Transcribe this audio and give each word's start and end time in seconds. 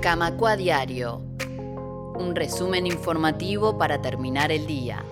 Camacua 0.00 0.56
Diario. 0.56 1.22
Un 2.18 2.34
resumen 2.34 2.86
informativo 2.86 3.78
para 3.78 4.00
terminar 4.00 4.52
el 4.52 4.66
día. 4.66 5.02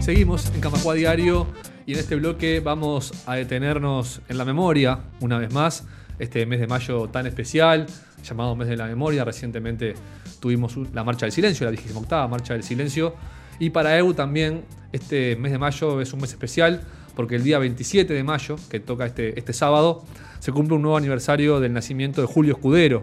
Seguimos 0.00 0.52
en 0.54 0.60
Camacua 0.60 0.94
Diario 0.94 1.46
y 1.86 1.94
en 1.94 1.98
este 1.98 2.16
bloque 2.16 2.60
vamos 2.60 3.12
a 3.26 3.34
detenernos 3.34 4.20
en 4.28 4.38
la 4.38 4.44
memoria 4.44 5.00
una 5.20 5.38
vez 5.38 5.52
más. 5.52 5.84
Este 6.18 6.46
mes 6.46 6.60
de 6.60 6.66
mayo 6.66 7.08
tan 7.08 7.26
especial, 7.26 7.86
llamado 8.22 8.54
Mes 8.54 8.68
de 8.68 8.76
la 8.76 8.86
Memoria. 8.86 9.24
Recientemente 9.24 9.94
tuvimos 10.40 10.76
la 10.92 11.04
Marcha 11.04 11.26
del 11.26 11.32
Silencio, 11.32 11.64
la 11.64 11.72
28 11.72 12.28
Marcha 12.28 12.54
del 12.54 12.62
Silencio. 12.62 13.14
Y 13.58 13.70
para 13.70 13.96
EU 13.98 14.14
también 14.14 14.64
este 14.92 15.36
mes 15.36 15.52
de 15.52 15.58
mayo 15.58 16.00
es 16.00 16.12
un 16.12 16.20
mes 16.20 16.30
especial 16.30 16.82
porque 17.14 17.36
el 17.36 17.42
día 17.42 17.58
27 17.58 18.12
de 18.12 18.22
mayo, 18.22 18.56
que 18.70 18.78
toca 18.78 19.06
este, 19.06 19.38
este 19.38 19.52
sábado, 19.52 20.04
se 20.38 20.52
cumple 20.52 20.76
un 20.76 20.82
nuevo 20.82 20.96
aniversario 20.96 21.60
del 21.60 21.72
nacimiento 21.72 22.20
de 22.20 22.26
Julio 22.26 22.54
Escudero, 22.54 23.02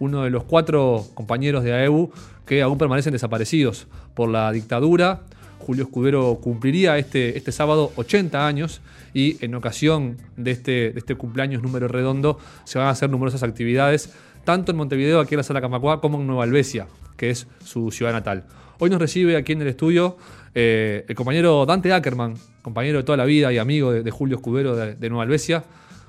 uno 0.00 0.24
de 0.24 0.30
los 0.30 0.44
cuatro 0.44 1.06
compañeros 1.14 1.62
de 1.62 1.72
AEU 1.72 2.10
que 2.44 2.60
aún 2.60 2.76
permanecen 2.76 3.12
desaparecidos 3.12 3.86
por 4.14 4.28
la 4.28 4.50
dictadura. 4.50 5.22
Julio 5.60 5.84
Escudero 5.84 6.40
cumpliría 6.42 6.98
este, 6.98 7.38
este 7.38 7.52
sábado 7.52 7.92
80 7.94 8.46
años 8.46 8.80
y 9.14 9.42
en 9.44 9.54
ocasión 9.54 10.16
de 10.36 10.50
este, 10.50 10.90
de 10.90 10.98
este 10.98 11.14
cumpleaños 11.14 11.62
número 11.62 11.86
redondo 11.86 12.38
se 12.64 12.78
van 12.78 12.88
a 12.88 12.90
hacer 12.90 13.10
numerosas 13.10 13.44
actividades, 13.44 14.12
tanto 14.44 14.72
en 14.72 14.78
Montevideo, 14.78 15.20
aquí 15.20 15.34
en 15.34 15.38
la 15.38 15.44
Sala 15.44 15.60
Camacua, 15.60 16.00
como 16.00 16.20
en 16.20 16.26
Nueva 16.26 16.42
Albesia, 16.42 16.88
que 17.16 17.30
es 17.30 17.46
su 17.64 17.92
ciudad 17.92 18.12
natal. 18.12 18.44
Hoy 18.84 18.90
nos 18.90 18.98
recibe 18.98 19.36
aquí 19.36 19.52
en 19.52 19.62
el 19.62 19.68
estudio 19.68 20.16
eh, 20.56 21.04
el 21.06 21.14
compañero 21.14 21.64
Dante 21.66 21.92
Ackerman, 21.92 22.34
compañero 22.62 22.98
de 22.98 23.04
toda 23.04 23.16
la 23.16 23.24
vida 23.24 23.52
y 23.52 23.58
amigo 23.58 23.92
de, 23.92 24.10
Julio 24.10 24.38
Escudero 24.38 24.74
de, 24.74 25.08
Nueva 25.08 25.22
Albesia. 25.22 25.62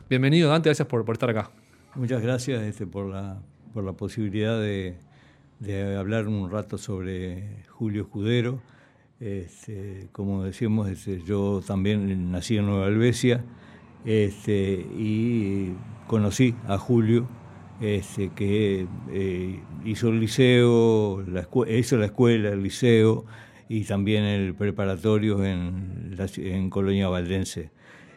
Bienvenido, 0.09 0.49
Dante, 0.49 0.69
gracias 0.69 0.88
por, 0.88 1.07
estar 1.11 1.29
acá. 1.29 1.51
Muchas 1.94 2.23
gracias 2.23 2.63
este, 2.63 2.88
por, 2.88 3.05
la, 3.05 3.38
por 3.75 3.83
la 3.83 3.94
posibilidad 3.94 4.59
de, 4.59 4.95
hablar 5.99 6.27
un 6.27 6.49
rato 6.49 6.79
sobre 6.79 7.63
Julio 7.69 8.01
Escudero. 8.01 8.59
Este, 9.19 10.07
como 10.11 10.44
decíamos, 10.44 10.89
este, 10.89 11.21
yo 11.21 11.61
también 11.63 12.31
nací 12.31 12.57
en 12.57 12.66
Nueva 12.66 12.88
Albesia 12.88 13.44
y 14.03 15.73
conocí 16.07 16.55
a 16.67 16.79
Julio 16.79 17.27
este, 17.81 18.29
que 18.29 18.88
eh, 19.11 19.59
hizo 19.85 20.09
el 20.09 20.19
liceo, 20.19 21.23
la 21.27 21.47
hizo 21.69 21.97
la 21.97 22.05
escuela, 22.05 22.49
el 22.49 22.63
liceo 22.63 23.25
y 23.69 23.83
también 23.85 24.23
el 24.23 24.53
preparatorio 24.53 25.43
en, 25.43 26.16
en 26.38 26.69
Colonia 26.69 27.07
Valdense. 27.07 27.71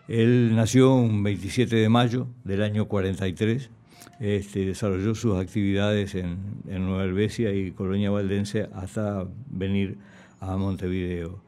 Él 0.09 0.55
nació 0.55 0.95
un 0.95 1.23
27 1.23 1.75
de 1.75 1.89
mayo 1.89 2.29
del 2.45 2.63
año 2.63 2.87
43, 2.87 3.71
este, 4.21 4.65
desarrolló 4.65 5.15
sus 5.15 5.37
actividades 5.37 6.15
en, 6.15 6.39
Nueva 6.67 7.03
Albesia 7.03 7.53
y 7.53 7.73
Colonia 7.73 8.11
Valdense 8.11 8.69
hasta 8.75 9.27
venir 9.51 9.99
a 10.41 10.57
Montevideo. 10.57 11.41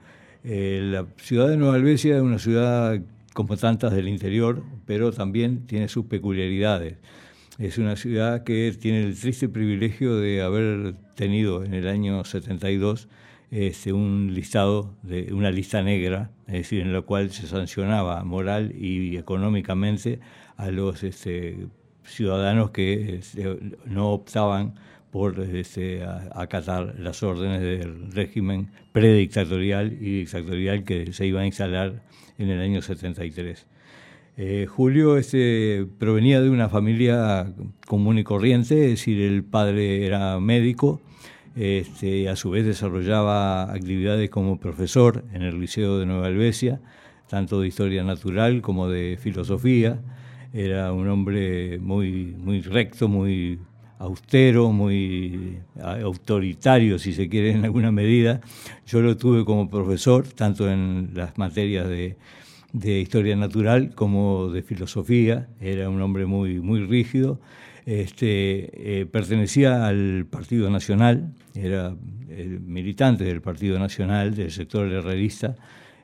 Eh, 0.42 0.80
la 0.82 1.06
ciudad 1.18 1.48
de 1.48 1.56
Nueva 1.56 1.76
Albesia 1.76 2.16
es 2.16 2.22
una 2.22 2.38
ciudad 2.38 3.00
como 3.32 3.56
tantas 3.56 3.92
del 3.92 4.08
interior, 4.08 4.62
pero 4.86 5.12
también 5.12 5.66
tiene 5.66 5.88
sus 5.88 6.06
peculiaridades. 6.06 6.96
Es 7.58 7.76
una 7.76 7.96
ciudad 7.96 8.44
que 8.44 8.72
tiene 8.80 9.02
el 9.02 9.18
triste 9.18 9.48
privilegio 9.48 10.14
de 10.14 10.42
haber 10.42 10.94
tenido 11.16 11.64
en 11.64 11.74
el 11.74 11.88
año 11.88 12.24
72 12.24 13.08
este, 13.50 13.92
un 13.92 14.32
listado, 14.32 14.94
de 15.02 15.32
una 15.32 15.50
lista 15.50 15.82
negra, 15.82 16.30
es 16.46 16.52
decir, 16.52 16.82
en 16.82 16.92
la 16.92 17.02
cual 17.02 17.32
se 17.32 17.48
sancionaba 17.48 18.22
moral 18.22 18.72
y 18.78 19.16
económicamente 19.16 20.20
a 20.56 20.70
los 20.70 21.02
este, 21.02 21.66
ciudadanos 22.04 22.70
que 22.70 23.16
este, 23.16 23.58
no 23.86 24.12
optaban 24.12 24.74
por 25.10 25.40
este, 25.40 26.04
acatar 26.36 26.94
las 27.00 27.24
órdenes 27.24 27.60
del 27.60 28.12
régimen 28.12 28.70
predictatorial 28.92 29.94
y 29.94 30.20
dictatorial 30.20 30.84
que 30.84 31.12
se 31.12 31.26
iba 31.26 31.40
a 31.40 31.46
instalar 31.46 32.04
en 32.38 32.50
el 32.50 32.60
año 32.60 32.82
73. 32.82 33.66
Eh, 34.40 34.66
Julio 34.68 35.16
este, 35.16 35.84
provenía 35.98 36.40
de 36.40 36.48
una 36.48 36.68
familia 36.68 37.52
común 37.88 38.18
y 38.18 38.24
corriente, 38.24 38.84
es 38.84 38.90
decir, 38.90 39.20
el 39.20 39.42
padre 39.42 40.06
era 40.06 40.38
médico, 40.38 41.00
este, 41.56 42.28
a 42.28 42.36
su 42.36 42.50
vez 42.50 42.64
desarrollaba 42.64 43.64
actividades 43.64 44.30
como 44.30 44.60
profesor 44.60 45.24
en 45.32 45.42
el 45.42 45.58
Liceo 45.60 45.98
de 45.98 46.06
Nueva 46.06 46.28
Albesia, 46.28 46.80
tanto 47.28 47.60
de 47.60 47.66
historia 47.66 48.04
natural 48.04 48.62
como 48.62 48.88
de 48.88 49.18
filosofía. 49.20 50.00
Era 50.52 50.92
un 50.92 51.08
hombre 51.08 51.80
muy, 51.80 52.36
muy 52.38 52.60
recto, 52.60 53.08
muy 53.08 53.58
austero, 53.98 54.70
muy 54.70 55.58
autoritario, 55.82 57.00
si 57.00 57.12
se 57.12 57.28
quiere, 57.28 57.50
en 57.50 57.64
alguna 57.64 57.90
medida. 57.90 58.40
Yo 58.86 59.00
lo 59.00 59.16
tuve 59.16 59.44
como 59.44 59.68
profesor, 59.68 60.28
tanto 60.28 60.70
en 60.70 61.10
las 61.14 61.36
materias 61.36 61.88
de 61.88 62.16
de 62.72 63.00
historia 63.00 63.36
natural 63.36 63.94
como 63.94 64.50
de 64.50 64.62
filosofía, 64.62 65.48
era 65.60 65.88
un 65.88 66.00
hombre 66.02 66.26
muy, 66.26 66.60
muy 66.60 66.84
rígido, 66.84 67.40
este, 67.86 69.00
eh, 69.00 69.06
pertenecía 69.06 69.86
al 69.86 70.26
Partido 70.28 70.68
Nacional, 70.68 71.32
era 71.54 71.96
militante 72.28 73.24
del 73.24 73.40
Partido 73.40 73.78
Nacional, 73.78 74.34
del 74.34 74.50
sector 74.50 74.92
herrerista, 74.92 75.56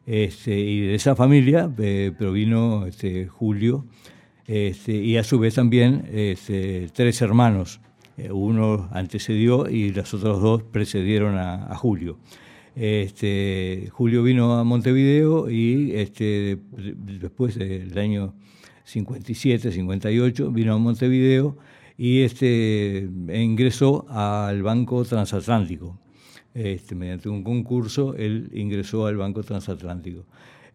este, 0.06 0.58
y 0.58 0.80
de 0.80 0.94
esa 0.94 1.14
familia 1.14 1.70
eh, 1.78 2.12
provino 2.16 2.86
este, 2.86 3.26
Julio, 3.26 3.84
este, 4.47 4.92
y 4.92 5.16
a 5.19 5.24
su 5.24 5.38
vez 5.38 5.54
también 5.54 6.06
este, 6.10 6.88
tres 6.94 7.20
hermanos, 7.20 7.80
eh, 8.16 8.30
uno 8.32 8.88
antecedió 8.92 9.69
y 9.69 9.92
los 9.92 10.14
otros 10.14 10.41
dos 10.41 10.62
precedieron 10.62 11.36
a 11.36 11.74
Julio. 11.76 12.19
Este, 12.76 13.88
Julio 13.92 14.22
vino 14.22 14.54
a 14.54 14.64
Montevideo 14.64 15.48
y 15.48 15.92
este, 15.94 16.58
después 17.20 17.56
del 17.56 17.96
año 17.96 18.34
57, 18.84 19.70
58, 19.70 20.50
vino 20.50 20.74
a 20.74 20.78
Montevideo 20.78 21.56
y 21.96 22.22
este, 22.22 23.08
ingresó 23.32 24.06
al 24.08 24.62
Banco 24.62 25.04
Transatlántico. 25.04 25.98
Este, 26.52 26.94
mediante 26.94 27.28
un 27.28 27.42
concurso, 27.42 28.14
él 28.16 28.50
ingresó 28.52 29.06
al 29.06 29.16
Banco 29.16 29.42
Transatlántico. 29.42 30.24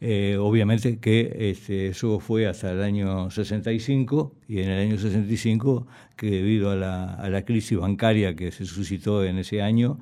Eh, 0.02 0.38
obviamente 0.40 1.00
que 1.00 1.50
este, 1.52 1.88
eso 1.88 2.22
fue 2.22 2.48
hasta 2.48 2.72
el 2.72 2.82
año 2.82 3.30
65 3.30 4.34
y 4.48 4.60
en 4.60 4.70
el 4.70 4.88
año 4.88 4.98
65, 4.98 5.86
que 6.16 6.32
debido 6.32 6.72
a 6.72 6.76
la, 6.76 7.14
a 7.16 7.30
la 7.30 7.44
crisis 7.44 7.78
bancaria 7.78 8.34
que 8.36 8.52
se 8.52 8.66
suscitó 8.66 9.26
en 9.26 9.40
ese 9.40 9.62
año, 9.62 10.00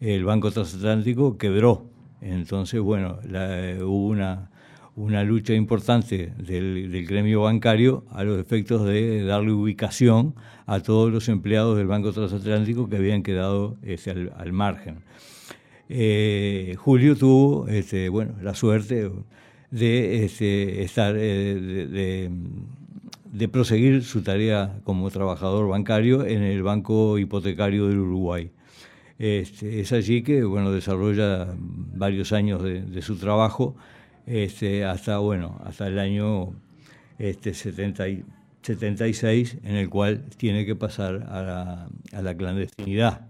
el 0.00 0.24
Banco 0.24 0.50
Transatlántico 0.50 1.38
quebró. 1.38 1.86
Entonces, 2.20 2.80
bueno, 2.80 3.18
hubo 3.24 4.08
una, 4.08 4.50
una 4.96 5.24
lucha 5.24 5.54
importante 5.54 6.32
del, 6.36 7.06
gremio 7.06 7.42
bancario 7.42 8.04
a 8.10 8.24
los 8.24 8.38
efectos 8.38 8.84
de 8.84 9.24
darle 9.24 9.52
ubicación 9.52 10.34
a 10.66 10.80
todos 10.80 11.10
los 11.10 11.28
empleados 11.28 11.78
del 11.78 11.86
Banco 11.86 12.12
Transatlántico 12.12 12.88
que 12.88 12.96
habían 12.96 13.22
quedado 13.22 13.76
este, 13.82 14.10
al, 14.10 14.52
margen. 14.52 15.02
Eh, 15.88 16.76
Julio 16.78 17.16
tuvo 17.16 17.66
este, 17.68 18.08
bueno, 18.08 18.34
la 18.42 18.54
suerte 18.54 19.10
de 19.70 20.24
este, 20.24 20.82
estar, 20.82 21.14
eh, 21.16 22.28
de, 23.32 23.48
proseguir 23.48 24.04
su 24.04 24.22
tarea 24.22 24.80
como 24.84 25.10
trabajador 25.10 25.68
bancario 25.68 26.26
en 26.26 26.42
el 26.42 26.62
Banco 26.62 27.18
Hipotecario 27.18 27.88
del 27.88 27.98
Uruguay. 27.98 28.50
Este, 29.20 29.80
es 29.80 29.92
allí 29.92 30.22
que 30.22 30.42
bueno, 30.44 30.72
desarrolla 30.72 31.54
varios 31.58 32.32
años 32.32 32.62
de, 32.62 33.02
su 33.02 33.16
trabajo 33.16 33.76
este, 34.26 34.86
hasta, 34.86 35.18
bueno, 35.18 35.60
hasta 35.62 35.88
el 35.88 35.98
año 35.98 36.54
este, 37.18 37.52
76, 37.52 39.58
en 39.62 39.76
el 39.76 39.90
cual 39.90 40.24
tiene 40.38 40.64
que 40.64 40.74
pasar 40.74 41.16
a 41.28 41.90
la, 42.22 42.34
clandestinidad. 42.34 43.26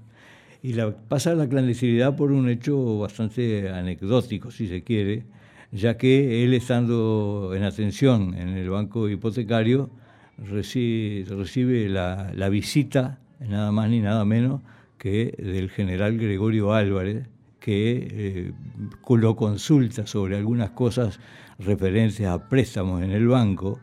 Y 0.62 0.74
pasa 1.08 1.32
a 1.32 1.34
la 1.34 1.48
clandestinidad 1.48 2.14
por 2.14 2.30
un 2.30 2.48
hecho 2.48 3.00
bastante 3.00 3.68
anecdótico, 3.68 4.52
si 4.52 4.68
se 4.68 4.84
quiere, 4.84 5.24
ya 5.72 5.96
que 5.96 6.44
él 6.44 6.54
estando 6.54 7.52
en 7.56 7.64
atención 7.64 8.34
en 8.34 8.50
el 8.50 8.70
banco 8.70 9.08
hipotecario, 9.08 9.90
recibe, 10.38 11.88
la 11.88 12.48
visita, 12.48 13.18
nada 13.40 13.72
más 13.72 13.90
ni 13.90 13.98
nada 13.98 14.24
menos, 14.24 14.60
que 15.00 15.34
del 15.38 15.70
general 15.70 16.18
Gregorio 16.18 16.74
Álvarez, 16.74 17.26
que 17.58 18.06
eh, 18.10 18.52
lo 19.08 19.34
consulta 19.34 20.06
sobre 20.06 20.36
algunas 20.36 20.70
cosas 20.72 21.18
referentes 21.58 22.26
a 22.26 22.50
préstamos 22.50 23.02
en 23.02 23.10
el 23.10 23.26
banco 23.26 23.80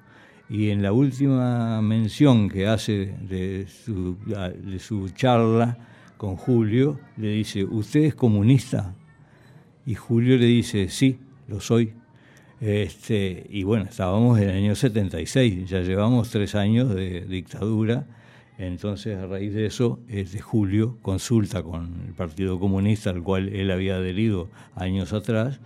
y 0.47 0.69
en 0.69 0.83
la 0.83 0.93
última 0.93 1.81
mención 1.81 2.49
que 2.49 2.67
hace 2.67 3.15
de 3.27 3.65
su, 3.67 4.15
de 4.25 4.77
su 4.77 5.09
charla 5.09 5.77
con 6.17 6.35
Julio, 6.35 6.99
le 7.17 7.29
dice, 7.29 7.65
¿usted 7.65 8.01
es 8.01 8.15
comunista? 8.15 8.93
Y 9.87 9.95
Julio 9.95 10.37
le 10.37 10.45
dice, 10.45 10.87
sí, 10.89 11.19
lo 11.47 11.59
soy. 11.59 11.93
Este, 12.61 13.45
y 13.49 13.63
bueno, 13.63 13.85
estábamos 13.85 14.39
en 14.39 14.49
el 14.49 14.57
año 14.57 14.75
76, 14.75 15.67
ya 15.67 15.81
llevamos 15.81 16.29
tres 16.29 16.53
años 16.53 16.93
de 16.93 17.21
dictadura. 17.21 18.05
Entonces, 18.57 19.17
a 19.17 19.27
raíz 19.27 19.53
de 19.53 19.65
eso, 19.65 19.99
este 20.07 20.39
Julio 20.39 20.97
consulta 21.01 21.61
con 21.61 22.05
el 22.07 22.13
Partido 22.13 22.59
Comunista, 22.59 23.11
al 23.11 23.21
cual 23.21 23.49
él 23.49 23.69
había 23.69 23.97
adherido 23.97 24.49
años 24.75 25.13
atrás, 25.13 25.59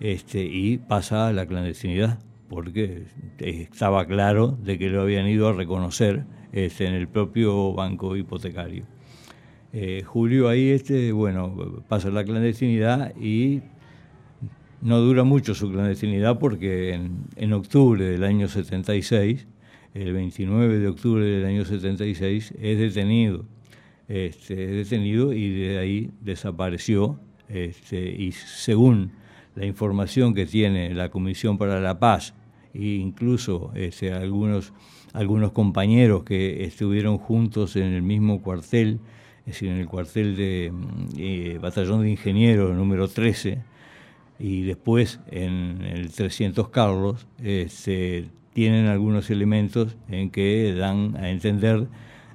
este, 0.00 0.44
y 0.44 0.78
pasa 0.78 1.28
a 1.28 1.32
la 1.32 1.46
clandestinidad, 1.46 2.18
porque 2.48 3.04
estaba 3.38 4.06
claro 4.06 4.58
de 4.62 4.76
que 4.76 4.88
lo 4.88 5.02
habían 5.02 5.28
ido 5.28 5.48
a 5.48 5.52
reconocer 5.52 6.24
este, 6.52 6.86
en 6.86 6.94
el 6.94 7.06
propio 7.06 7.72
banco 7.72 8.16
hipotecario. 8.16 8.84
Eh, 9.72 10.02
Julio 10.04 10.48
ahí, 10.48 10.70
este, 10.70 11.12
bueno, 11.12 11.82
pasa 11.88 12.08
a 12.08 12.10
la 12.10 12.24
clandestinidad 12.24 13.16
y 13.16 13.62
no 14.82 14.98
dura 14.98 15.22
mucho 15.24 15.54
su 15.54 15.70
clandestinidad 15.70 16.38
porque 16.38 16.92
en, 17.36 17.52
octubre 17.52 18.04
del 18.04 18.24
año 18.24 18.48
76, 18.48 19.46
el 19.94 20.12
29 20.12 20.78
de 20.78 20.88
octubre 20.88 21.24
del 21.24 21.44
año 21.44 21.64
76, 21.64 22.54
es 22.60 22.78
detenido. 22.78 23.44
Este, 24.08 24.64
es 24.64 24.90
detenido 24.90 25.32
y 25.32 25.50
de 25.50 25.78
ahí 25.78 26.10
desapareció. 26.20 27.18
Este, 27.48 28.10
y 28.10 28.32
según 28.32 29.12
la 29.54 29.66
información 29.66 30.34
que 30.34 30.46
tiene 30.46 30.94
la 30.94 31.10
Comisión 31.10 31.58
para 31.58 31.80
la 31.80 31.98
Paz 31.98 32.34
e 32.74 32.84
incluso 32.84 33.70
este, 33.74 34.12
algunos, 34.12 34.72
algunos 35.12 35.52
compañeros 35.52 36.24
que 36.24 36.64
estuvieron 36.64 37.18
juntos 37.18 37.76
en 37.76 37.92
el 37.92 38.02
mismo 38.02 38.40
cuartel, 38.40 39.00
es 39.40 39.46
decir, 39.46 39.68
en 39.68 39.76
el 39.76 39.86
cuartel 39.86 40.36
de 40.36 40.72
eh, 41.18 41.58
Batallón 41.60 42.02
de 42.02 42.10
Ingenieros 42.10 42.74
número 42.74 43.08
13, 43.08 43.62
y 44.42 44.62
después 44.64 45.20
en 45.30 45.82
el 45.82 46.10
300 46.10 46.68
Carlos 46.70 47.28
este, 47.40 48.28
tienen 48.52 48.86
algunos 48.86 49.30
elementos 49.30 49.96
en 50.08 50.30
que 50.30 50.74
dan 50.74 51.16
a 51.16 51.30
entender 51.30 51.86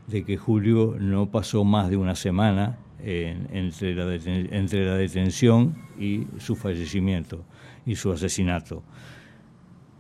de 0.08 0.24
que 0.24 0.38
Julio 0.38 0.96
no 0.98 1.30
pasó 1.32 1.66
más 1.66 1.90
de 1.90 1.98
una 1.98 2.16
semana 2.16 2.78
entre, 3.04 3.94
la 3.94 4.96
detención 4.96 5.76
y 6.00 6.28
su 6.38 6.56
fallecimiento 6.56 7.44
y 7.86 7.96
su 7.96 8.10
asesinato. 8.14 8.84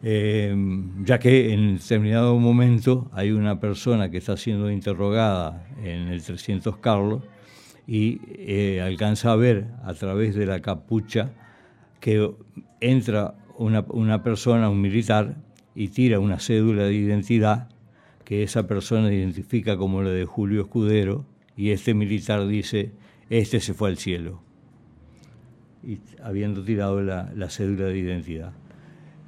Eh, 0.02 0.56
ya 1.04 1.20
que 1.20 1.54
en 1.54 1.76
determinado 1.76 2.40
momento 2.40 3.12
hay 3.12 3.32
una 3.32 3.60
persona 3.60 4.10
que 4.10 4.20
está 4.20 4.38
siendo 4.38 4.72
interrogada 4.72 5.68
en 5.84 6.08
el 6.08 6.24
300 6.24 6.78
Carlos 6.78 7.24
y 7.86 8.22
eh, 8.30 8.82
alcanza 8.82 9.34
a 9.34 9.36
ver 9.36 9.68
a 9.84 9.94
través 9.94 10.36
de 10.36 10.46
la 10.46 10.62
capucha 10.62 11.34
que 12.00 12.32
entra 12.80 13.36
una, 13.58 13.86
una 13.90 14.24
persona, 14.24 14.70
un 14.70 14.82
militar, 14.82 15.36
y 15.76 15.90
tira 15.90 16.20
una 16.20 16.40
cédula 16.40 16.84
de 16.84 16.94
identidad 16.96 17.70
que 18.26 18.44
esa 18.44 18.68
persona 18.68 19.14
identifica 19.14 19.78
como 19.78 20.02
la 20.02 20.10
de 20.10 20.26
Julio 20.26 20.62
Escudero, 20.62 21.26
y 21.56 21.72
este 21.72 21.94
militar 21.94 22.48
dice, 22.48 22.92
este 23.30 23.60
se 23.60 23.74
fue 23.74 23.90
al 23.90 23.98
cielo, 23.98 24.42
y 25.84 26.00
habiendo 26.22 26.64
tirado 26.64 27.02
la, 27.02 27.32
la 27.36 27.50
cédula 27.50 27.86
de 27.86 27.98
identidad. 27.98 28.54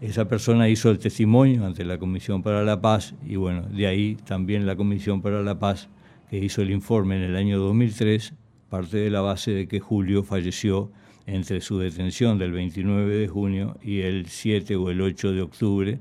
Esa 0.01 0.29
persona 0.29 0.69
hizo 0.69 0.89
el 0.91 0.97
testimonio 0.97 1.65
ante 1.65 1.83
la 1.83 1.97
Comisión 1.97 2.41
para 2.41 2.63
la 2.63 2.79
Paz 2.79 3.15
y 3.25 3.35
bueno, 3.35 3.63
de 3.63 3.85
ahí 3.85 4.15
también 4.15 4.65
la 4.65 4.77
Comisión 4.77 5.21
para 5.21 5.43
la 5.43 5.59
Paz, 5.59 5.89
que 6.29 6.37
hizo 6.37 6.61
el 6.61 6.71
informe 6.71 7.17
en 7.17 7.23
el 7.23 7.35
año 7.35 7.59
2003, 7.59 8.33
parte 8.69 8.97
de 8.97 9.09
la 9.09 9.19
base 9.19 9.51
de 9.51 9.67
que 9.67 9.81
Julio 9.81 10.23
falleció 10.23 10.89
entre 11.33 11.61
su 11.61 11.77
detención 11.77 12.37
del 12.37 12.51
29 12.51 13.15
de 13.15 13.27
junio 13.27 13.77
y 13.81 14.01
el 14.01 14.27
7 14.27 14.75
o 14.75 14.89
el 14.89 15.01
8 15.01 15.33
de 15.33 15.41
octubre, 15.41 15.99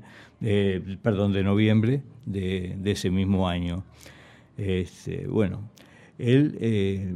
perdón, 1.01 1.33
de 1.33 1.43
noviembre 1.43 2.01
de, 2.25 2.77
ese 2.85 3.09
mismo 3.09 3.47
año. 3.47 3.83
Este, 4.57 5.27
bueno, 5.27 5.69
él 6.17 6.57
eh, 6.59 7.13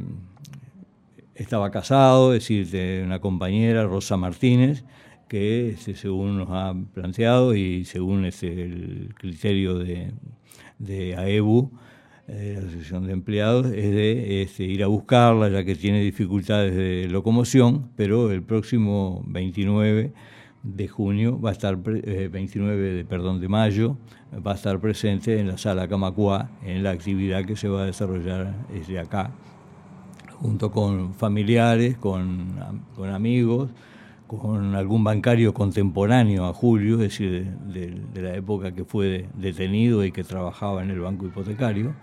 estaba 1.34 1.70
casado, 1.70 2.34
es 2.34 2.42
decir, 2.42 2.68
de 2.70 3.02
una 3.04 3.20
compañera, 3.20 3.84
Rosa 3.84 4.16
Martínez, 4.16 4.84
que 5.28 5.70
este, 5.70 5.96
según 5.96 6.38
nos 6.38 6.48
ha 6.50 6.74
planteado 6.92 7.54
y 7.54 7.84
según 7.84 8.24
este, 8.24 8.64
el 8.64 9.14
criterio 9.18 9.78
de, 9.78 10.12
de 10.78 11.16
AEBU, 11.16 11.72
eh, 12.26 12.54
la 12.54 12.66
Asociación 12.66 13.06
de 13.06 13.12
Empleados, 13.12 13.66
es 13.66 13.72
de 13.72 14.40
este, 14.40 14.64
ir 14.64 14.82
a 14.82 14.86
buscarla, 14.86 15.50
ya 15.50 15.62
que 15.62 15.74
tiene 15.74 16.00
dificultades 16.00 16.74
de 16.74 17.06
locomoción, 17.10 17.90
pero 17.96 18.30
el 18.30 18.42
próximo 18.42 19.22
29 19.26 20.10
de 20.62 20.88
junio 20.88 21.38
va 21.38 21.50
a 21.50 21.52
estar, 21.52 21.76
29 21.76 22.74
eh, 22.74 22.94
de, 22.94 23.04
perdón, 23.04 23.40
de 23.42 23.48
mayo, 23.48 23.98
va 24.34 24.52
a 24.52 24.54
estar 24.54 24.80
presente 24.80 25.38
en 25.38 25.48
la 25.48 25.58
sala 25.58 25.86
Camacuá, 25.86 26.50
en 26.64 26.82
la 26.82 26.92
actividad 26.92 27.44
que 27.44 27.56
se 27.56 27.68
va 27.68 27.82
a 27.82 27.84
desarrollar 27.84 28.54
desde 28.72 28.98
acá, 28.98 29.30
junto 30.40 30.70
con 30.70 31.12
familiares, 31.12 31.98
con, 31.98 32.82
con 32.96 33.10
amigos, 33.10 33.68
con 34.26 34.74
algún 34.74 35.04
bancario 35.04 35.52
contemporáneo 35.52 36.46
a 36.46 36.54
Julio, 36.54 36.94
es 36.94 37.00
decir, 37.00 37.50
de, 37.66 38.00
de 38.14 38.22
la 38.22 38.34
época 38.34 38.74
que 38.74 38.86
fue 38.86 39.28
detenido 39.34 40.02
y 40.06 40.10
que 40.10 40.24
trabajaba 40.24 40.82
en 40.82 40.88
el 40.88 41.00
banco 41.00 41.26
hipotecario 41.26 41.94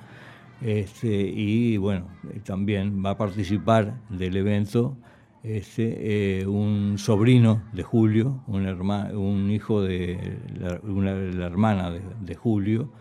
este, 0.61 1.07
y 1.07 1.77
bueno, 1.77 2.07
también 2.43 3.03
va 3.03 3.11
a 3.11 3.17
participar 3.17 3.99
del 4.09 4.37
evento 4.37 4.97
este, 5.43 6.41
eh, 6.41 6.45
un 6.45 6.99
sobrino 6.99 7.63
de 7.73 7.81
Julio, 7.81 8.43
un, 8.47 8.67
un 8.67 9.51
hijo 9.51 9.81
de 9.81 10.37
la 10.59 11.45
hermana 11.45 11.89
de, 11.89 12.35
Julio, 12.35 12.91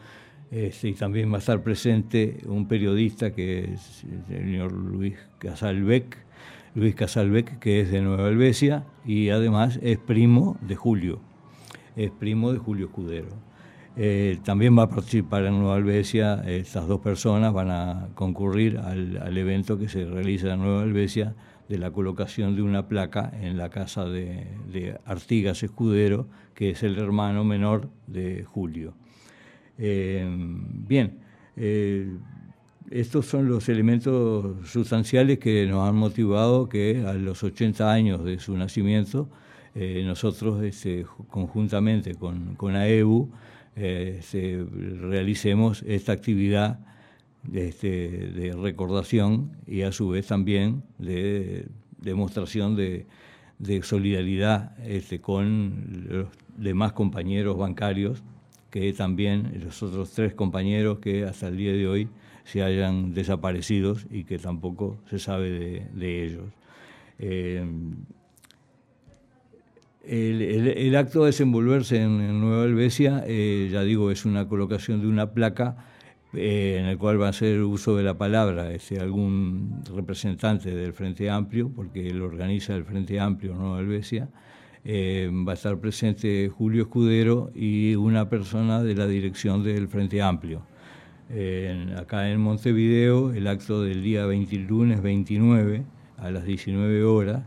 este, 0.50 0.88
y 0.88 0.94
también 0.94 1.30
va 1.30 1.36
a 1.36 1.40
estar 1.40 1.62
presente 1.62 2.38
un 2.46 2.66
periodista 2.66 3.34
que 3.34 3.74
es 3.74 4.04
el 4.04 4.24
señor 4.26 4.72
Luis 4.72 5.18
Casalbec, 5.38 6.16
Luis 6.74 6.94
Casalbec, 6.94 7.58
que 7.58 7.80
es 7.80 7.90
de 7.90 8.00
Nueva 8.00 8.28
Helvecia 8.28 8.84
y 9.04 9.28
además 9.28 9.78
es 9.82 9.98
primo 9.98 10.56
de 10.62 10.76
Julio, 10.76 11.20
es 11.94 12.10
primo 12.10 12.52
de 12.52 12.58
Julio 12.58 12.86
Escudero. 12.86 13.49
Eh, 13.96 14.38
también 14.44 14.78
va 14.78 14.84
a 14.84 14.88
participar 14.88 15.44
en 15.44 15.58
Nueva 15.58 15.76
Albesia, 15.76 16.42
estas 16.46 16.86
dos 16.86 17.00
personas 17.00 17.52
van 17.52 17.70
a 17.70 18.08
concurrir 18.14 18.78
al, 18.78 19.36
evento 19.36 19.78
que 19.78 19.88
se 19.88 20.04
realiza 20.04 20.54
en 20.54 20.60
Nueva 20.60 20.82
Albesia 20.82 21.34
de 21.68 21.78
la 21.78 21.90
colocación 21.90 22.54
de 22.54 22.62
una 22.62 22.86
placa 22.86 23.32
en 23.40 23.56
la 23.56 23.68
casa 23.68 24.04
de, 24.04 24.96
Artigas 25.04 25.62
Escudero, 25.62 26.28
que 26.54 26.70
es 26.70 26.82
el 26.82 26.98
hermano 26.98 27.44
menor 27.44 27.88
de 28.06 28.44
Julio. 28.44 28.94
Eh, 29.76 30.24
bien, 30.28 31.18
eh, 31.56 32.12
estos 32.90 33.26
son 33.26 33.48
los 33.48 33.68
elementos 33.68 34.68
sustanciales 34.68 35.38
que 35.38 35.66
nos 35.66 35.88
han 35.88 35.96
motivado 35.96 36.68
que 36.68 37.04
a 37.06 37.12
los 37.14 37.42
80 37.42 37.90
años 37.90 38.24
de 38.24 38.38
su 38.38 38.56
nacimiento, 38.56 39.28
nosotros 39.72 40.64
este, 40.64 41.06
conjuntamente 41.28 42.16
con, 42.16 42.56
con 42.56 42.74
AEBU, 42.74 43.30
eh, 43.76 44.20
realicemos 45.00 45.82
esta 45.86 46.12
actividad 46.12 46.80
este, 47.52 47.88
de 47.88 48.52
recordación 48.52 49.56
y 49.66 49.82
a 49.82 49.92
su 49.92 50.10
vez 50.10 50.26
también 50.26 50.82
de 50.98 51.66
demostración 51.98 52.76
de, 52.76 53.06
solidaridad 53.82 54.78
este, 54.86 55.20
con 55.20 56.06
los 56.08 56.28
demás 56.56 56.92
compañeros 56.92 57.56
bancarios, 57.56 58.22
que 58.70 58.92
también 58.92 59.60
los 59.64 59.82
otros 59.82 60.12
tres 60.12 60.34
compañeros 60.34 60.98
que 60.98 61.24
hasta 61.24 61.48
el 61.48 61.56
día 61.56 61.72
de 61.72 61.86
hoy 61.86 62.08
se 62.44 62.62
hayan 62.62 63.14
desaparecidos 63.14 64.06
y 64.10 64.24
que 64.24 64.38
tampoco 64.38 64.98
se 65.08 65.18
sabe 65.18 65.88
de, 65.92 66.24
ellos. 66.24 66.44
Eh, 67.18 67.64
el, 70.04 70.96
acto 70.96 71.20
de 71.20 71.26
desenvolverse 71.26 72.02
en, 72.02 72.40
Nueva 72.40 72.64
Helvecia, 72.64 73.22
eh, 73.26 73.68
ya 73.70 73.82
digo, 73.82 74.10
es 74.10 74.24
una 74.24 74.48
colocación 74.48 75.00
de 75.00 75.06
una 75.06 75.32
placa 75.32 75.76
eh, 76.32 76.78
en 76.80 76.86
el 76.86 76.96
cual 76.96 77.20
va 77.20 77.26
a 77.26 77.30
hacer 77.30 77.60
uso 77.62 77.96
de 77.96 78.04
la 78.04 78.16
palabra 78.16 78.72
este, 78.72 79.00
algún 79.00 79.82
representante 79.94 80.74
del 80.74 80.92
Frente 80.92 81.28
Amplio, 81.28 81.70
porque 81.74 82.12
lo 82.14 82.24
organiza 82.24 82.74
el 82.74 82.84
Frente 82.84 83.20
Amplio 83.20 83.54
Nueva 83.54 83.80
Helvecia. 83.80 84.28
Eh, 84.82 85.30
va 85.46 85.52
a 85.52 85.54
estar 85.54 85.78
presente 85.78 86.48
Julio 86.48 86.84
Escudero 86.84 87.50
y 87.54 87.94
una 87.96 88.30
persona 88.30 88.82
de 88.82 88.94
la 88.94 89.06
dirección 89.06 89.62
del 89.62 89.88
Frente 89.88 90.22
Amplio. 90.22 90.62
acá 91.98 92.30
en 92.30 92.40
Montevideo, 92.40 93.32
el 93.32 93.46
acto 93.46 93.82
del 93.82 94.02
día 94.02 94.24
20, 94.24 94.56
lunes 94.56 95.02
29 95.02 95.84
a 96.16 96.30
las 96.30 96.44
19 96.44 97.04
horas 97.04 97.42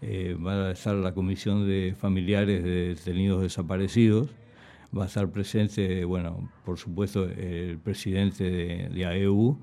eh, 0.00 0.34
va 0.34 0.68
a 0.68 0.70
estar 0.72 0.94
la 0.94 1.12
Comisión 1.12 1.66
de 1.66 1.94
Familiares 1.98 2.62
de 2.62 2.94
Detenidos 2.94 3.42
Desaparecidos, 3.42 4.28
va 4.96 5.04
a 5.04 5.06
estar 5.06 5.30
presente, 5.30 6.04
bueno, 6.04 6.50
por 6.64 6.78
supuesto, 6.78 7.24
el 7.24 7.78
presidente 7.78 8.44
de, 8.88 9.04
AEU, 9.04 9.58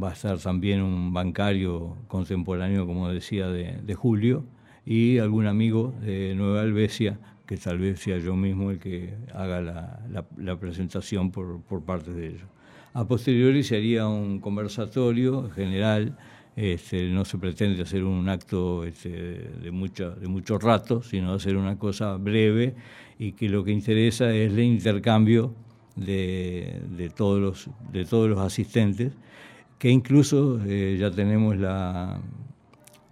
va 0.00 0.10
a 0.10 0.12
estar 0.12 0.38
también 0.38 0.82
un 0.82 1.12
bancario 1.12 1.96
contemporáneo, 2.08 2.86
como 2.86 3.08
decía, 3.08 3.48
de, 3.48 3.94
Julio, 3.94 4.44
y 4.86 5.18
algún 5.18 5.46
amigo 5.46 5.94
de 6.00 6.34
Nueva 6.34 6.62
Albesia 6.62 7.18
que 7.46 7.58
tal 7.58 7.78
vez 7.78 8.00
sea 8.00 8.16
yo 8.18 8.34
mismo 8.34 8.70
el 8.70 8.78
que 8.78 9.14
haga 9.34 9.60
la, 9.60 10.58
presentación 10.58 11.30
por, 11.30 11.60
por, 11.62 11.84
parte 11.84 12.10
de 12.10 12.28
ellos. 12.28 12.48
A 12.94 13.06
posteriori 13.06 13.62
se 13.62 13.76
haría 13.76 14.08
un 14.08 14.40
conversatorio 14.40 15.50
general, 15.50 16.16
este, 16.56 17.08
no 17.10 17.24
se 17.24 17.38
pretende 17.38 17.82
hacer 17.82 18.04
un 18.04 18.28
acto 18.28 18.84
este, 18.84 19.10
de, 19.62 19.70
mucho, 19.70 20.10
de 20.12 20.28
mucho 20.28 20.58
rato, 20.58 21.02
sino 21.02 21.32
hacer 21.34 21.56
una 21.56 21.78
cosa 21.78 22.16
breve 22.16 22.74
y 23.18 23.32
que 23.32 23.48
lo 23.48 23.64
que 23.64 23.72
interesa 23.72 24.32
es 24.32 24.52
el 24.52 24.60
intercambio 24.60 25.54
de, 25.96 26.80
de 26.96 27.10
todos, 27.10 27.40
los, 27.40 27.70
de 27.92 28.04
todos 28.04 28.28
los 28.28 28.40
asistentes, 28.40 29.12
que 29.78 29.90
incluso 29.90 30.60
eh, 30.64 30.96
ya 30.98 31.10
tenemos 31.10 31.56
la, 31.56 32.20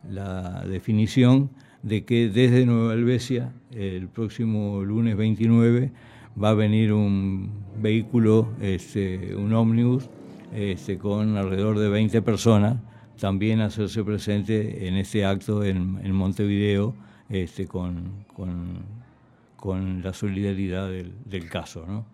la 0.08 0.64
definición 0.66 1.50
de 1.82 2.04
que 2.04 2.28
desde 2.28 2.64
Nueva 2.64 2.94
Helvecia, 2.94 3.52
el 3.72 4.08
próximo 4.08 4.82
lunes 4.82 5.16
29, 5.16 5.90
va 6.42 6.50
a 6.50 6.54
venir 6.54 6.92
un 6.92 7.50
vehículo, 7.80 8.48
este, 8.60 9.34
un 9.34 9.52
ómnibus, 9.52 10.08
este, 10.54 10.98
con 10.98 11.36
alrededor 11.36 11.78
de 11.78 11.88
20 11.88 12.22
personas, 12.22 12.76
también 13.22 13.60
hacerse 13.60 14.02
presente 14.02 14.88
en 14.88 14.96
este 14.96 15.24
acto 15.24 15.62
en, 15.62 16.12
Montevideo, 16.12 16.92
este, 17.28 17.68
con, 17.68 18.24
con, 18.34 20.02
la 20.02 20.12
solidaridad 20.12 20.90
del, 20.90 21.48
caso. 21.48 22.04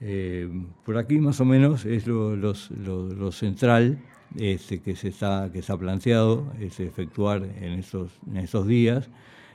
Eh, 0.00 0.48
por 0.84 0.98
aquí 0.98 1.18
más 1.18 1.40
o 1.40 1.44
menos 1.44 1.84
es 1.84 2.06
lo 2.06 3.32
central 3.32 3.98
este, 4.36 4.80
que, 4.80 4.94
se 4.94 5.08
está, 5.08 5.50
que 5.52 5.64
ha 5.66 5.76
planteado 5.76 6.52
este, 6.60 6.84
efectuar 6.86 7.42
en 7.42 7.72
estos, 7.72 8.12
en 8.30 8.36
estos 8.36 8.68
días 8.68 9.08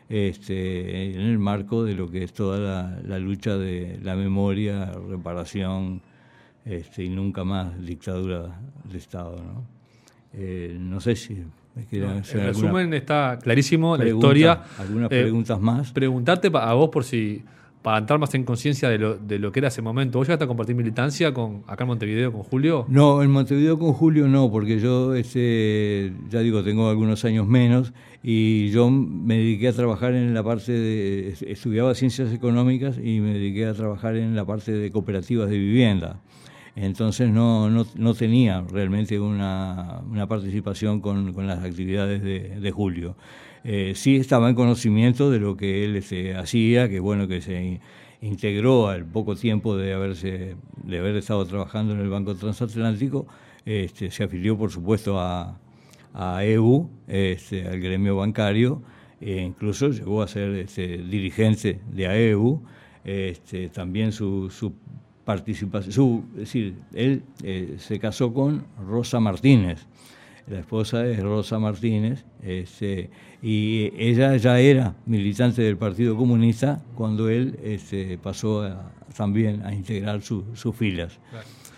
este, 0.09 1.13
en 1.13 1.21
el 1.21 1.39
marco 1.39 1.85
de 1.85 1.95
lo 1.95 2.11
que 2.11 2.25
es 2.25 2.33
toda 2.33 2.99
la, 3.01 3.17
lucha 3.19 3.55
de 3.55 3.97
la 4.03 4.17
memoria, 4.17 4.91
reparación 5.07 6.01
este, 6.65 7.05
y 7.05 7.09
nunca 7.09 7.45
más 7.45 7.81
dictadura 7.81 8.59
de 8.91 8.97
Estado. 8.97 9.37
¿no? 9.37 9.80
Eh, 10.33 10.77
no 10.79 10.99
sé 10.99 11.15
si 11.15 11.43
el 11.91 12.43
resumen 12.45 12.93
está 12.93 13.39
clarísimo, 13.41 13.97
la 13.97 14.07
historia. 14.07 14.63
¿Algunas 14.77 15.11
eh, 15.11 15.21
preguntas 15.21 15.59
más? 15.59 15.91
Preguntarte 15.91 16.49
a 16.53 16.73
vos 16.73 16.89
por 16.89 17.03
si 17.03 17.43
para 17.81 17.97
entrar 17.97 18.19
más 18.19 18.33
en 18.35 18.43
conciencia 18.43 18.89
de 18.89 18.99
lo, 18.99 19.17
de 19.17 19.39
lo 19.39 19.51
que 19.51 19.59
era 19.59 19.69
ese 19.69 19.81
momento. 19.81 20.19
¿Vos 20.19 20.27
llegaste 20.27 20.43
a 20.43 20.47
compartir 20.47 20.75
militancia 20.75 21.33
con, 21.33 21.63
acá 21.65 21.83
en 21.83 21.87
Montevideo 21.87 22.31
con 22.31 22.43
Julio? 22.43 22.85
No, 22.89 23.23
en 23.23 23.31
Montevideo 23.31 23.79
con 23.79 23.93
Julio 23.93 24.27
no, 24.27 24.51
porque 24.51 24.79
yo, 24.79 25.15
este, 25.15 26.13
ya 26.29 26.41
digo, 26.41 26.63
tengo 26.63 26.89
algunos 26.89 27.25
años 27.25 27.47
menos 27.47 27.91
y 28.21 28.69
yo 28.69 28.91
me 28.91 29.37
dediqué 29.37 29.69
a 29.69 29.73
trabajar 29.73 30.13
en 30.13 30.33
la 30.33 30.43
parte 30.43 30.71
de, 30.71 31.35
estudiaba 31.47 31.95
ciencias 31.95 32.31
económicas 32.31 32.99
y 32.99 33.19
me 33.19 33.33
dediqué 33.33 33.65
a 33.65 33.73
trabajar 33.73 34.15
en 34.15 34.35
la 34.35 34.45
parte 34.45 34.73
de 34.73 34.91
cooperativas 34.91 35.49
de 35.49 35.57
vivienda. 35.57 36.19
Entonces 36.75 37.29
no, 37.29 37.69
no, 37.69 37.85
no 37.95 38.13
tenía 38.13 38.61
realmente 38.61 39.19
una, 39.19 40.01
una 40.09 40.27
participación 40.27 41.01
con, 41.01 41.33
con, 41.33 41.47
las 41.47 41.63
actividades 41.63 42.21
de, 42.23 42.71
Julio. 42.71 43.15
Eh, 43.63 43.93
sí 43.95 44.15
estaba 44.15 44.49
en 44.49 44.55
conocimiento 44.55 45.29
de 45.29 45.39
lo 45.39 45.57
que 45.57 45.83
él 45.83 46.01
se 46.01 46.35
hacía, 46.35 46.89
que 46.89 46.99
bueno 46.99 47.27
que 47.27 47.41
se 47.41 47.81
integró 48.21 48.87
al 48.87 49.05
poco 49.05 49.35
tiempo 49.35 49.75
de 49.75 49.93
haberse 49.93 50.55
de 50.83 50.99
haber 50.99 51.15
estado 51.17 51.45
trabajando 51.45 51.93
en 51.93 51.99
el 51.99 52.09
Banco 52.09 52.35
Transatlántico, 52.35 53.27
este, 53.65 54.09
se 54.09 54.23
afilió 54.23 54.57
por 54.57 54.71
supuesto 54.71 55.19
a, 55.19 55.59
a 56.13 56.43
EU, 56.45 56.89
este, 57.07 57.67
al 57.67 57.79
gremio 57.79 58.15
bancario, 58.15 58.81
e 59.19 59.41
incluso 59.41 59.89
llegó 59.89 60.21
a 60.23 60.27
ser 60.27 60.49
este, 60.55 60.97
dirigente 60.97 61.81
de 61.91 62.07
AEU, 62.07 62.63
este, 63.03 63.69
también 63.69 64.11
su 64.11 64.49
participación, 65.25 65.91
su, 65.91 66.23
es 66.33 66.39
decir, 66.39 66.75
él 66.93 67.23
eh, 67.43 67.75
se 67.77 67.99
casó 67.99 68.33
con 68.33 68.65
Rosa 68.87 69.19
Martínez, 69.19 69.85
la 70.47 70.59
esposa 70.59 71.05
es 71.05 71.21
Rosa 71.21 71.59
Martínez, 71.59 72.25
este, 72.41 73.09
y 73.41 73.91
ella 73.97 74.35
ya 74.37 74.59
era 74.59 74.95
militante 75.05 75.61
del 75.61 75.77
Partido 75.77 76.17
Comunista 76.17 76.81
cuando 76.95 77.29
él 77.29 77.57
este, 77.63 78.17
pasó 78.17 78.69
también 79.15 79.65
a 79.65 79.73
integrar 79.73 80.21
sus 80.21 80.75
filas. 80.75 81.19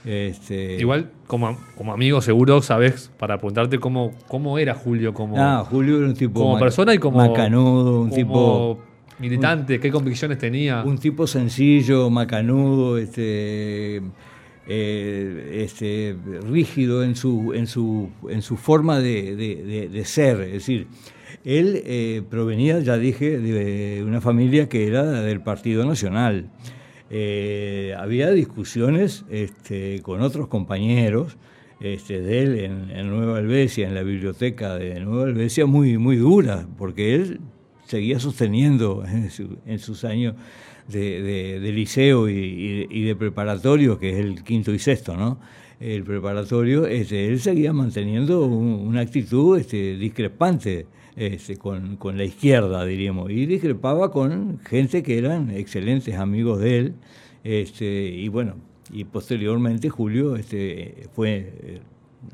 Este, 0.05 0.75
Igual, 0.79 1.11
como, 1.27 1.57
como 1.77 1.93
amigo, 1.93 2.21
seguro 2.21 2.61
sabes, 2.61 3.11
para 3.17 3.37
preguntarte 3.37 3.79
cómo, 3.79 4.11
cómo 4.27 4.57
era 4.57 4.75
Julio 4.75 5.13
como, 5.13 5.37
ah, 5.37 5.65
Julio 5.69 5.97
era 5.97 6.07
un 6.07 6.13
tipo 6.13 6.41
como 6.41 6.59
persona 6.59 6.93
y 6.93 6.97
como 6.97 7.19
macanudo, 7.19 8.01
un 8.01 8.11
tipo 8.11 8.79
militante, 9.19 9.79
qué 9.79 9.91
convicciones 9.91 10.37
tenía. 10.37 10.83
Un 10.83 10.97
tipo 10.97 11.27
sencillo, 11.27 12.09
macanudo, 12.09 12.97
este 12.97 14.01
eh, 14.65 15.61
este, 15.65 16.15
rígido 16.49 17.03
en 17.03 17.17
su, 17.17 17.51
en 17.53 17.67
su, 17.67 18.09
en 18.29 18.41
su 18.41 18.55
forma 18.55 18.99
de, 18.99 20.01
ser. 20.05 20.39
Es 20.41 20.53
decir, 20.53 20.87
él 21.43 21.81
eh, 21.85 22.21
provenía, 22.29 22.79
ya 22.79 22.97
dije, 22.97 23.39
de 23.39 24.03
una 24.05 24.21
familia 24.21 24.69
que 24.69 24.87
era 24.87 25.03
del 25.03 25.41
Partido 25.41 25.85
Nacional. 25.85 26.49
Eh, 27.09 27.93
había 27.99 28.31
discusiones 28.31 29.25
este, 29.29 30.01
con 30.01 30.21
otros 30.21 30.47
compañeros 30.47 31.37
este, 31.81 32.21
de 32.21 32.43
él 32.43 32.57
en, 32.89 33.09
Nueva 33.09 33.39
Albesia, 33.39 33.85
en 33.85 33.95
la 33.95 34.03
biblioteca 34.03 34.75
de 34.75 34.97
Nueva 35.01 35.25
Albesia, 35.25 35.65
muy, 35.65 35.97
muy 35.97 36.15
duras, 36.15 36.65
porque 36.77 37.15
él 37.15 37.41
seguía 37.85 38.19
sosteniendo 38.19 39.03
en 39.65 39.79
sus 39.79 40.03
años 40.03 40.35
de, 40.87 41.71
liceo 41.73 42.29
y, 42.29 43.03
de 43.03 43.15
preparatorio, 43.15 43.99
que 43.99 44.11
es 44.11 44.17
el 44.17 44.43
quinto 44.43 44.73
y 44.73 44.79
sexto, 44.79 45.15
¿no? 45.15 45.39
El 45.79 46.03
preparatorio, 46.03 46.85
este, 46.85 47.27
él 47.27 47.41
seguía 47.41 47.73
manteniendo 47.73 48.45
una 48.45 49.01
actitud 49.01 49.59
este, 49.59 49.97
discrepante 49.97 50.85
este, 51.15 51.57
con, 51.57 51.97
la 52.15 52.23
izquierda, 52.23 52.85
diríamos, 52.85 53.29
y 53.31 53.45
discrepaba 53.45 54.11
con 54.11 54.59
gente 54.59 55.03
que 55.03 55.17
eran 55.17 55.51
excelentes 55.51 56.15
amigos 56.15 56.59
de 56.59 56.77
él, 56.77 56.93
este, 57.43 57.85
y 57.85 58.29
bueno, 58.29 58.55
y 58.91 59.03
posteriormente 59.03 59.89
Julio 59.89 60.35
este, 60.35 61.07
fue 61.13 61.53
eh, 61.61 61.79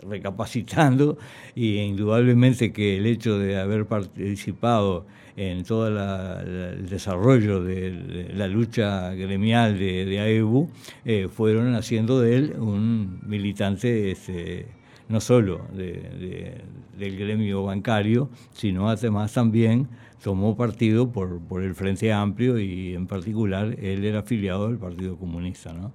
recapacitando 0.08 1.18
y 1.56 1.78
indudablemente 1.78 2.72
que 2.72 2.98
el 2.98 3.06
hecho 3.06 3.38
de 3.38 3.58
haber 3.58 3.86
participado 3.86 5.06
en 5.36 5.64
todo 5.64 5.88
el 5.88 6.90
desarrollo 6.90 7.64
de, 7.64 8.32
la 8.36 8.48
lucha 8.48 9.14
gremial 9.14 9.80
de, 9.80 10.06
de 10.06 10.20
AEBU, 10.20 10.70
eh, 11.06 11.30
fueron 11.32 11.76
haciendo 11.76 12.20
de 12.20 12.36
él 12.36 12.56
un 12.60 13.22
militante 13.26 14.12
este, 14.12 14.66
no 15.08 15.22
solo 15.22 15.66
del 15.74 17.18
gremio 17.18 17.64
bancario, 17.64 18.30
sino 18.52 18.90
además 18.90 19.34
también 19.34 19.88
tomó 20.22 20.58
partido 20.58 21.10
por, 21.12 21.40
por 21.40 21.64
el 21.64 21.74
Frente 21.74 22.12
Amplio 22.12 22.60
y 22.60 22.94
en 22.94 23.08
particular 23.08 23.78
él 23.82 24.04
era 24.04 24.20
afiliado 24.20 24.68
del 24.68 24.78
Partido 24.78 25.18
Comunista. 25.18 25.72
¿no? 25.72 25.94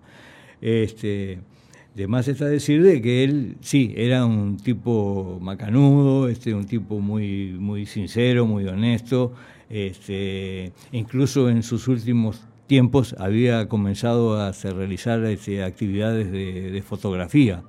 Este, 0.61 1.41
de 1.95 2.09
más 2.09 2.27
está 2.27 2.47
decir 2.47 2.83
de 2.83 3.01
que 3.01 3.23
él, 3.23 3.57
sí, 3.61 3.95
era 3.97 4.27
un 4.27 4.57
tipo 4.57 5.39
macanudo, 5.41 6.29
este, 6.29 6.53
un 6.53 6.67
tipo 6.67 6.99
muy, 6.99 7.53
muy 7.53 7.87
sincero, 7.87 8.47
muy 8.47 8.67
honesto, 8.67 9.33
este, 9.71 10.73
incluso 10.93 11.49
en 11.49 11.63
sus 11.63 11.87
últimos 11.87 12.43
tiempos 12.67 13.15
había 13.19 13.69
comenzado 13.69 14.37
a 14.41 14.49
hacer, 14.49 14.75
realizar 14.75 15.25
este, 15.25 15.63
actividades 15.63 16.33
de, 16.33 16.83
fotografía. 16.83 17.63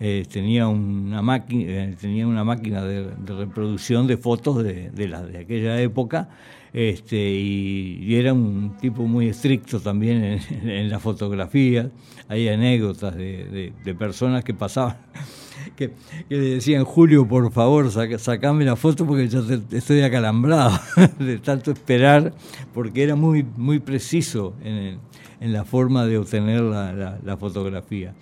Eh, 0.00 0.24
tenía, 0.30 0.68
una 0.68 1.22
máquina, 1.22 1.64
eh, 1.66 1.96
tenía 2.00 2.26
una 2.26 2.44
máquina 2.44 2.84
de, 2.84 3.10
reproducción 3.26 4.06
de 4.06 4.16
fotos 4.16 4.62
de, 4.62 4.90
de, 4.90 5.08
la, 5.08 5.22
de 5.22 5.38
aquella 5.38 5.80
época 5.80 6.28
este, 6.72 7.16
y, 7.16 8.14
era 8.14 8.32
un 8.32 8.76
tipo 8.80 9.06
muy 9.06 9.28
estricto 9.28 9.80
también 9.80 10.40
en, 10.62 10.88
la 10.90 10.98
fotografía. 10.98 11.90
Hay 12.28 12.48
anécdotas 12.48 13.16
de, 13.16 13.72
personas 13.98 14.44
que 14.44 14.52
pasaban, 14.52 14.98
que, 15.76 15.92
le 16.28 16.38
decían, 16.38 16.84
Julio, 16.84 17.26
por 17.26 17.50
favor, 17.52 17.90
sacame 18.18 18.64
la 18.64 18.76
foto 18.76 19.06
porque 19.06 19.28
ya 19.28 19.40
estoy 19.72 20.02
acalambrado 20.02 20.78
de 21.18 21.38
tanto 21.38 21.70
esperar, 21.70 22.34
porque 22.74 23.02
era 23.02 23.16
muy, 23.16 23.44
muy 23.56 23.78
preciso 23.78 24.54
en, 24.62 24.98
la 25.40 25.64
forma 25.64 26.04
de 26.04 26.18
obtener 26.18 26.60
la, 26.62 27.36
fotografía. 27.38 28.14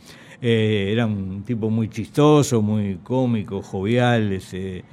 Eh, 0.43 0.91
era 0.93 1.07
un 1.07 1.43
tipo 1.45 1.71
muy 1.71 1.89
chistoso, 1.89 2.61
muy 2.61 2.97
cómico, 3.03 3.63
jovial, 3.63 4.35
ese, 4.35 4.85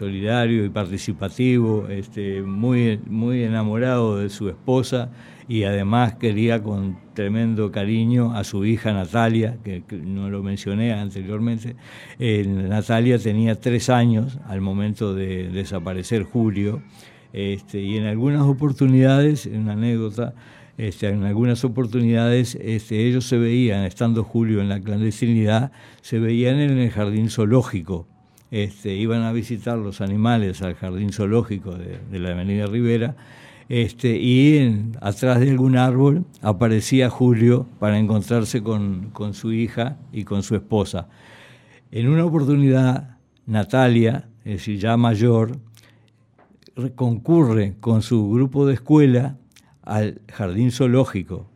solidario 0.00 0.64
y 0.64 0.70
participativo, 0.70 1.86
este, 1.88 2.40
muy, 2.40 2.98
muy 3.06 3.42
enamorado 3.42 4.16
de 4.16 4.30
su 4.30 4.48
esposa 4.48 5.10
y 5.46 5.64
además 5.64 6.14
quería 6.14 6.62
con 6.62 6.96
tremendo 7.12 7.70
cariño 7.70 8.32
a 8.32 8.42
su 8.44 8.64
hija 8.64 8.94
Natalia, 8.94 9.58
que, 9.62 9.82
no 9.90 10.30
lo 10.30 10.42
mencioné 10.42 10.94
anteriormente. 10.94 11.76
Eh, 12.18 12.46
Natalia 12.46 13.18
tenía 13.18 13.60
tres 13.60 13.90
años 13.90 14.38
al 14.46 14.62
momento 14.62 15.12
de 15.12 15.50
desaparecer 15.50 16.22
Julio. 16.22 16.82
Este, 17.34 17.82
y 17.82 17.98
en 17.98 18.06
algunas 18.06 18.42
oportunidades, 18.42 19.44
una 19.44 19.72
anécdota, 19.72 20.32
este, 20.78 21.08
en 21.08 21.24
algunas 21.24 21.62
oportunidades 21.62 22.54
este, 22.54 23.06
ellos 23.06 23.26
se 23.26 23.36
veían, 23.36 23.84
estando 23.84 24.24
Julio 24.24 24.62
en 24.62 24.70
la 24.70 24.80
clandestinidad, 24.80 25.72
se 26.00 26.18
veían 26.18 26.58
en 26.58 26.78
el 26.78 26.90
jardín 26.90 27.28
zoológico. 27.28 28.09
Este, 28.50 28.94
iban 28.94 29.22
a 29.22 29.32
visitar 29.32 29.78
los 29.78 30.00
animales 30.00 30.60
al 30.62 30.74
jardín 30.74 31.12
zoológico 31.12 31.76
de, 31.76 32.18
la 32.18 32.30
Avenida 32.30 32.66
Rivera, 32.66 33.16
este, 33.68 34.18
y 34.18 34.90
atrás 35.00 35.38
de 35.38 35.50
algún 35.50 35.76
árbol 35.76 36.24
aparecía 36.42 37.08
Julio 37.08 37.68
para 37.78 37.98
encontrarse 37.98 38.62
con, 38.62 39.10
con 39.10 39.34
su 39.34 39.52
hija 39.52 39.98
y 40.12 40.24
con 40.24 40.42
su 40.42 40.56
esposa. 40.56 41.08
En 41.92 42.08
una 42.08 42.24
oportunidad, 42.24 43.18
Natalia, 43.46 44.28
es 44.44 44.54
decir, 44.54 44.78
ya 44.78 44.96
mayor, 44.96 45.58
concurre 46.96 47.76
con 47.80 48.02
su 48.02 48.30
grupo 48.30 48.66
de 48.66 48.74
escuela 48.74 49.36
al 49.82 50.20
jardín 50.32 50.72
zoológico. 50.72 51.48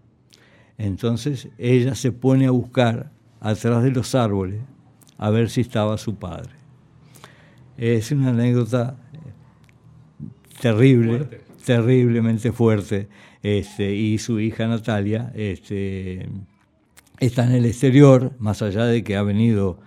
Entonces 0.78 1.48
ella 1.58 1.94
se 1.94 2.12
pone 2.12 2.46
a 2.46 2.50
buscar 2.50 3.10
atrás 3.40 3.82
de 3.82 3.90
los 3.90 4.14
árboles 4.14 4.60
a 5.18 5.30
ver 5.30 5.50
si 5.50 5.60
estaba 5.60 5.98
su 5.98 6.16
padre. 6.16 6.63
Es 7.76 8.12
una 8.12 8.30
anécdota 8.30 8.96
terrible, 10.60 11.26
terriblemente 11.64 12.52
fuerte. 12.52 13.08
Este, 13.42 13.94
y 13.94 14.18
su 14.18 14.40
hija 14.40 14.66
Natalia 14.66 15.30
este, 15.34 16.28
está 17.20 17.44
en 17.44 17.52
el 17.52 17.66
exterior, 17.66 18.32
más 18.38 18.62
allá 18.62 18.86
de 18.86 19.04
que 19.04 19.16
ha 19.16 19.22
venido 19.22 19.78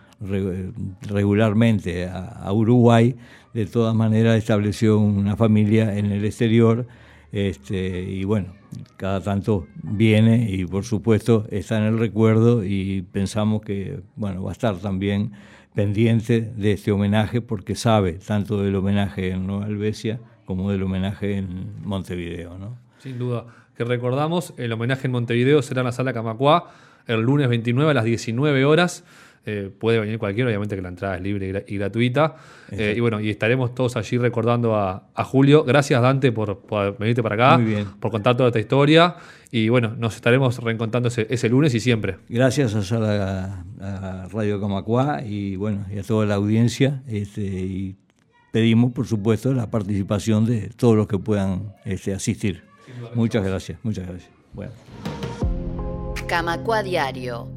regularmente 1.01 2.08
a, 2.08 2.51
Uruguay, 2.51 3.15
de 3.53 3.65
todas 3.65 3.96
maneras 3.96 4.38
estableció 4.38 5.00
una 5.00 5.36
familia 5.36 5.98
en 5.98 6.12
el 6.12 6.25
exterior 6.25 6.88
este, 7.32 8.01
y 8.03 8.24
bueno, 8.24 8.53
cada 8.96 9.22
tanto 9.22 9.67
viene 9.84 10.50
y 10.50 10.65
por 10.65 10.86
supuesto 10.86 11.46
está 11.51 11.77
en 11.77 11.84
el 11.84 12.00
recuerdo 12.00 12.63
y 12.63 13.03
pensamos 13.12 13.62
que 13.62 14.00
bueno, 14.15 14.44
va 14.44 14.51
a 14.51 14.53
estar 14.53 14.77
también 14.77 15.34
pendiente 15.77 16.41
de 16.41 16.72
este 16.72 16.91
homenaje 16.91 17.39
porque 17.39 17.75
sabe 17.75 18.13
tanto 18.13 18.63
del 18.63 18.75
homenaje 18.75 19.29
en 19.29 19.46
Nueva 19.46 19.65
Albesia 19.65 20.19
como 20.46 20.72
del 20.72 20.81
homenaje 20.81 21.38
en 21.38 21.86
Montevideo. 21.86 22.57
¿no? 22.57 22.79
Sin 22.98 23.19
duda. 23.19 23.46
Que 23.75 23.84
recordamos, 23.84 24.55
el 24.57 24.72
homenaje 24.72 25.05
en 25.05 25.12
Montevideo 25.12 25.62
será 25.62 25.81
en 25.81 25.86
la 25.86 25.91
sala 25.91 26.13
Camacuá 26.13 26.72
el 27.05 27.22
lunes 27.22 27.48
29 27.48 27.91
a 27.91 27.93
las 27.93 28.05
19 28.05 28.65
horas. 28.65 29.03
Eh, 29.50 29.72
puede 29.72 29.98
venir 29.98 30.20
cualquiera, 30.20 30.50
obviamente 30.50 30.75
que 30.75 30.82
la 30.82 30.89
entrada 30.89 31.16
es 31.16 31.22
libre 31.22 31.63
y, 31.66 31.77
gratuita. 31.77 32.36
Eh, 32.70 32.96
y 32.98 33.00
bueno, 33.00 33.22
y 33.22 33.30
estaremos 33.30 33.74
todos 33.74 33.96
allí 33.96 34.18
recordando 34.18 34.75
a, 34.75 35.08
Julio. 35.24 35.63
Gracias, 35.63 36.01
Dante, 36.01 36.34
por, 36.34 36.66
venirte 37.00 37.24
para 37.24 37.36
acá, 37.36 37.63
por 38.01 38.12
contar 38.12 38.36
toda 38.36 38.50
esta 38.50 38.60
historia. 38.60 39.16
Y 39.50 39.70
bueno, 39.70 39.96
nos 39.98 40.16
estaremos 40.16 40.62
reencontrando 40.62 41.08
ese, 41.08 41.50
lunes 41.50 41.74
y 41.74 41.80
siempre. 41.80 42.18
Gracias 42.27 42.75
a, 42.92 43.63
Radio 44.34 44.60
Camacuá 44.60 45.22
y 45.25 45.56
bueno, 45.56 45.86
y 45.96 46.00
a 46.00 46.04
toda 46.04 46.25
la 46.25 46.36
audiencia. 46.36 47.01
Este, 47.08 47.42
y 47.42 47.96
pedimos, 48.51 48.92
por 48.92 49.08
supuesto, 49.08 49.54
la 49.54 49.72
participación 49.72 50.46
de 50.46 50.72
todos 50.75 50.98
los 50.98 51.08
que 51.08 51.20
puedan 51.20 51.74
este, 51.86 52.13
asistir. 52.13 52.63
Muchas 53.16 53.46
gracias, 53.46 53.80
muchas 53.82 54.08
gracias. 54.08 54.30
Bueno. 54.51 54.74
Camacua 56.27 56.84
Diario 56.84 57.57